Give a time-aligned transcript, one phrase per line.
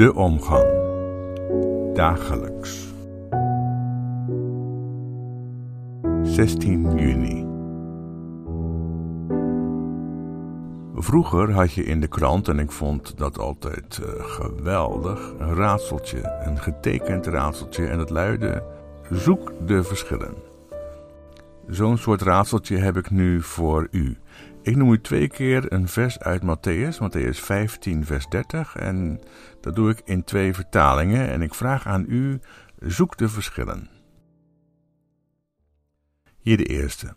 [0.00, 0.66] De omgang.
[1.94, 2.94] Dagelijks.
[6.22, 7.46] 16 juni.
[10.94, 16.40] Vroeger had je in de krant, en ik vond dat altijd uh, geweldig, een raadseltje,
[16.44, 18.62] een getekend raadseltje, en dat luidde:
[19.10, 20.49] Zoek de verschillen.
[21.70, 24.18] Zo'n soort raadseltje heb ik nu voor u.
[24.62, 28.76] Ik noem u twee keer een vers uit Matthäus, Matthäus 15, vers 30.
[28.76, 29.20] En
[29.60, 31.28] dat doe ik in twee vertalingen.
[31.28, 32.40] En ik vraag aan u:
[32.78, 33.88] zoek de verschillen.
[36.40, 37.16] Hier de eerste.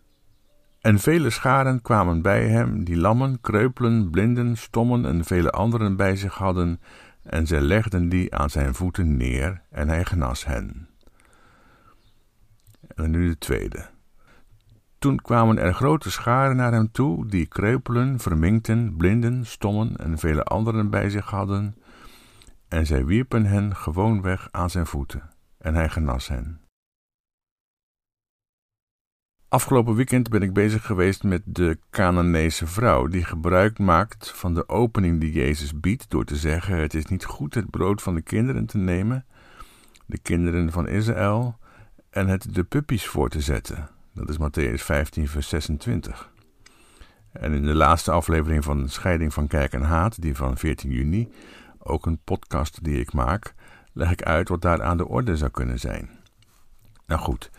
[0.80, 6.16] En vele scharen kwamen bij hem, die lammen, kreupelen, blinden, stommen en vele anderen bij
[6.16, 6.80] zich hadden,
[7.22, 10.88] en zij legden die aan zijn voeten neer, en hij genas hen.
[12.94, 13.92] En nu de tweede.
[15.04, 20.44] Toen kwamen er grote scharen naar hem toe, die kreupelen, verminkten, blinden, stommen en vele
[20.44, 21.76] anderen bij zich hadden,
[22.68, 26.60] en zij wierpen hen gewoonweg aan zijn voeten, en hij genas hen.
[29.48, 34.68] Afgelopen weekend ben ik bezig geweest met de Canaanese vrouw, die gebruik maakt van de
[34.68, 38.22] opening die Jezus biedt door te zeggen: Het is niet goed het brood van de
[38.22, 39.26] kinderen te nemen,
[40.06, 41.58] de kinderen van Israël,
[42.10, 43.93] en het de puppies voor te zetten.
[44.14, 46.32] Dat is Matthäus 15, vers 26.
[47.32, 51.32] En in de laatste aflevering van Scheiding van Kerk en Haat, die van 14 juni,
[51.78, 53.54] ook een podcast die ik maak,
[53.92, 56.10] leg ik uit wat daar aan de orde zou kunnen zijn.
[57.06, 57.50] Nou goed,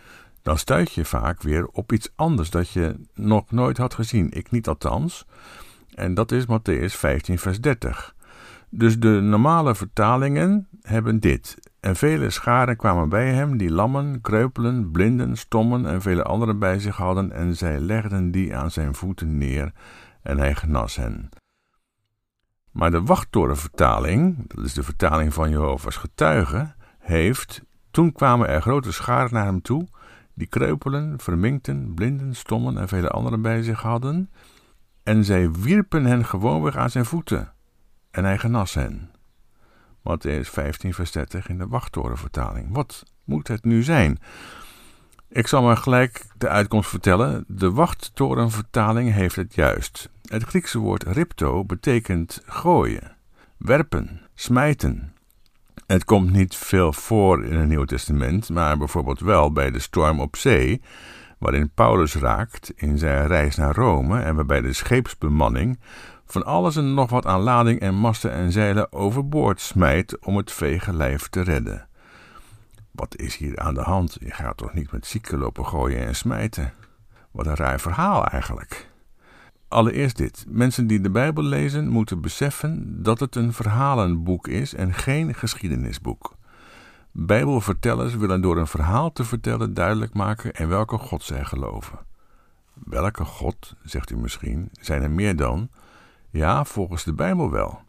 [0.41, 4.31] dan stuit je vaak weer op iets anders dat je nog nooit had gezien.
[4.31, 5.25] Ik niet althans.
[5.93, 8.15] En dat is Matthäus 15, vers 30.
[8.69, 11.57] Dus de normale vertalingen hebben dit.
[11.85, 16.79] En vele scharen kwamen bij hem, die lammen, kreupelen, blinden, stommen en vele anderen bij
[16.79, 19.71] zich hadden, en zij legden die aan zijn voeten neer,
[20.21, 21.29] en hij genas hen.
[22.71, 28.91] Maar de wachttorenvertaling, dat is de vertaling van Jehovah's getuigen, heeft, toen kwamen er grote
[28.91, 29.87] scharen naar hem toe,
[30.33, 34.31] die kreupelen, verminkten, blinden, stommen en vele anderen bij zich hadden,
[35.03, 37.53] en zij wierpen hen gewoonweg aan zijn voeten,
[38.11, 39.14] en hij genas hen.
[40.09, 42.67] Matthäus 15, vers 30 in de wachttorenvertaling.
[42.71, 44.19] Wat moet het nu zijn?
[45.29, 47.45] Ik zal maar gelijk de uitkomst vertellen.
[47.47, 50.09] De wachttorenvertaling heeft het juist.
[50.25, 53.15] Het Griekse woord ripto betekent gooien,
[53.57, 55.13] werpen, smijten.
[55.85, 60.19] Het komt niet veel voor in het Nieuwe Testament, maar bijvoorbeeld wel bij de storm
[60.19, 60.81] op zee,
[61.39, 65.79] waarin Paulus raakt in zijn reis naar Rome en waarbij de scheepsbemanning
[66.25, 70.51] van alles en nog wat aan lading en masten en zeilen overboord smijt om het
[70.51, 71.87] vege lijf te redden.
[72.91, 74.17] Wat is hier aan de hand?
[74.19, 76.73] Je gaat toch niet met zieken lopen gooien en smijten?
[77.31, 78.89] Wat een raar verhaal eigenlijk.
[79.67, 80.45] Allereerst dit.
[80.47, 86.35] Mensen die de Bijbel lezen moeten beseffen dat het een verhalenboek is en geen geschiedenisboek.
[87.11, 91.99] Bijbelvertellers willen door een verhaal te vertellen duidelijk maken in welke God zij geloven.
[92.73, 95.69] Welke God, zegt u misschien, zijn er meer dan?
[96.35, 97.79] Ja, volgens de Bijbel wel.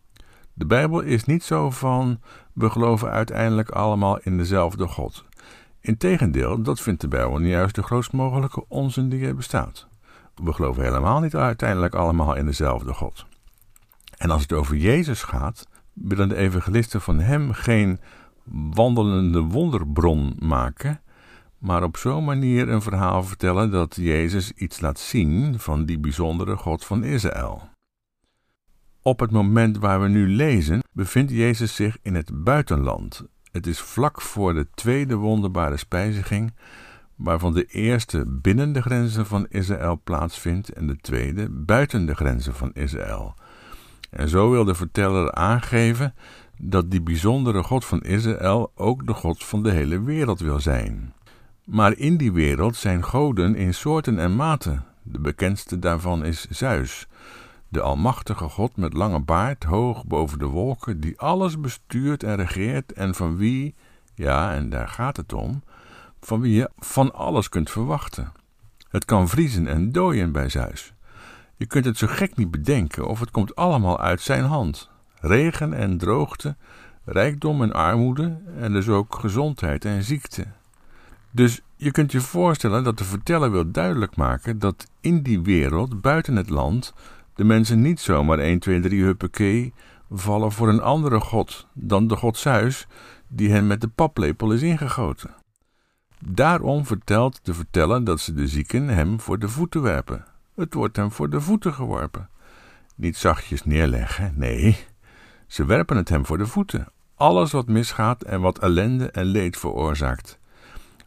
[0.53, 2.21] De Bijbel is niet zo van
[2.53, 5.25] we geloven uiteindelijk allemaal in dezelfde God.
[5.81, 9.89] Integendeel, dat vindt de Bijbel juist de grootst mogelijke onzin die er bestaat.
[10.35, 13.27] We geloven helemaal niet uiteindelijk allemaal in dezelfde God.
[14.17, 18.01] En als het over Jezus gaat, willen de evangelisten van hem geen
[18.71, 21.01] wandelende wonderbron maken,
[21.59, 26.57] maar op zo'n manier een verhaal vertellen dat Jezus iets laat zien van die bijzondere
[26.57, 27.75] God van Israël.
[29.07, 33.25] Op het moment waar we nu lezen, bevindt Jezus zich in het buitenland.
[33.53, 36.55] Het is vlak voor de tweede wonderbare spijziging,
[37.15, 42.55] waarvan de eerste binnen de grenzen van Israël plaatsvindt en de tweede buiten de grenzen
[42.55, 43.35] van Israël.
[44.11, 46.15] En zo wil de verteller aangeven
[46.59, 51.13] dat die bijzondere God van Israël ook de God van de hele wereld wil zijn.
[51.65, 54.85] Maar in die wereld zijn goden in soorten en maten.
[55.03, 57.07] De bekendste daarvan is Zeus,
[57.77, 62.93] de almachtige God met lange baard, hoog boven de wolken, die alles bestuurt en regeert
[62.93, 63.75] en van wie,
[64.15, 65.63] ja, en daar gaat het om,
[66.21, 68.33] van wie je van alles kunt verwachten.
[68.89, 70.93] Het kan vriezen en dooien bij Zeus.
[71.57, 74.91] Je kunt het zo gek niet bedenken of het komt allemaal uit zijn hand.
[75.21, 76.57] Regen en droogte,
[77.05, 80.47] rijkdom en armoede en dus ook gezondheid en ziekte.
[81.31, 86.01] Dus je kunt je voorstellen dat de verteller wil duidelijk maken dat in die wereld,
[86.01, 86.95] buiten het land,
[87.37, 89.73] de mensen niet zomaar 1, 2, 3 huppakee
[90.11, 92.87] vallen voor een andere god dan de god Zeus,
[93.29, 95.35] die hen met de paplepel is ingegoten.
[96.19, 100.25] Daarom vertelt de verteller dat ze de zieken hem voor de voeten werpen.
[100.55, 102.29] Het wordt hem voor de voeten geworpen.
[102.95, 104.77] Niet zachtjes neerleggen, nee,
[105.47, 106.89] ze werpen het hem voor de voeten.
[107.15, 110.39] alles wat misgaat en wat ellende en leed veroorzaakt.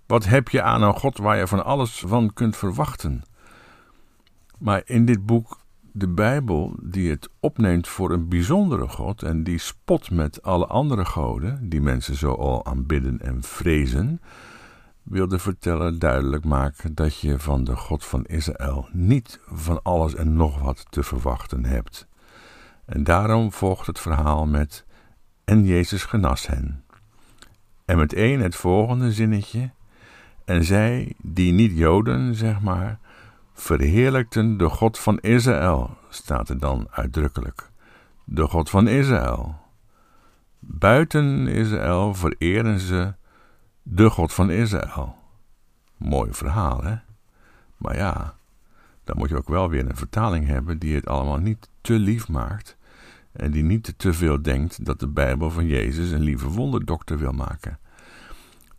[0.05, 3.23] Wat heb je aan een God waar je van alles van kunt verwachten?
[4.57, 5.59] Maar in dit boek,
[5.99, 11.05] de Bijbel, die het opneemt voor een bijzondere God en die spot met alle andere
[11.05, 14.21] goden, die mensen zo al aanbidden en vrezen,
[15.03, 20.15] wil de verteller duidelijk maken dat je van de God van Israël niet van alles
[20.15, 22.07] en nog wat te verwachten hebt.
[22.85, 24.85] En daarom volgt het verhaal met
[25.45, 26.83] en Jezus genas hen.
[27.85, 29.69] En meteen het volgende zinnetje.
[30.45, 32.99] En zij, die niet Joden, zeg maar,
[33.59, 37.69] verheerlijkten de God van Israël, staat er dan uitdrukkelijk.
[38.23, 39.55] De God van Israël.
[40.59, 43.13] Buiten Israël vereren ze
[43.83, 45.15] de God van Israël.
[45.97, 46.95] Mooi verhaal, hè?
[47.77, 48.35] Maar ja,
[49.03, 52.27] dan moet je ook wel weer een vertaling hebben die het allemaal niet te lief
[52.27, 52.77] maakt
[53.31, 57.31] en die niet te veel denkt dat de Bijbel van Jezus een lieve wonderdokter wil
[57.31, 57.79] maken.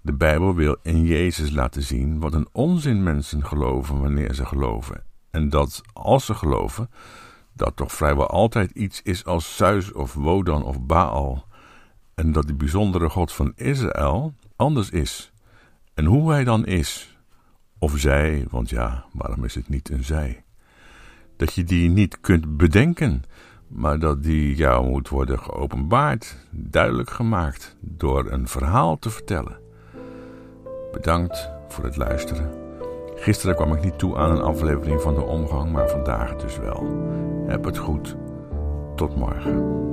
[0.03, 5.03] De Bijbel wil in Jezus laten zien wat een onzin mensen geloven wanneer ze geloven.
[5.31, 6.91] En dat als ze geloven,
[7.53, 11.47] dat toch vrijwel altijd iets is als Zeus of Wodan of Baal.
[12.15, 15.33] En dat de bijzondere God van Israël anders is.
[15.95, 17.19] En hoe hij dan is,
[17.79, 20.45] of zij, want ja, waarom is het niet een zij?
[21.37, 23.23] Dat je die niet kunt bedenken,
[23.69, 29.69] maar dat die jou moet worden geopenbaard, duidelijk gemaakt, door een verhaal te vertellen.
[30.93, 32.51] Bedankt voor het luisteren.
[33.15, 36.87] Gisteren kwam ik niet toe aan een aflevering van de omgang, maar vandaag dus wel.
[37.47, 38.17] Heb het goed.
[38.97, 39.90] Tot morgen.